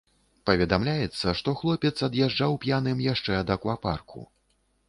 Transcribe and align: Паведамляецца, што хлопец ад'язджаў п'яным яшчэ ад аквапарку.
Паведамляецца, 0.49 1.33
што 1.41 1.53
хлопец 1.59 1.93
ад'язджаў 2.09 2.57
п'яным 2.65 3.07
яшчэ 3.13 3.39
ад 3.41 3.47
аквапарку. 3.59 4.27